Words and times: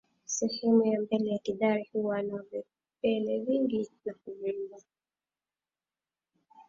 Sehemu 0.25 0.85
ya 0.85 1.01
mbele 1.01 1.29
ya 1.31 1.37
kidari 1.39 1.89
huwa 1.93 2.21
na 2.21 2.41
vipele 2.51 3.39
vingi 3.39 3.89
na 4.05 4.13
kuvimba 4.13 4.77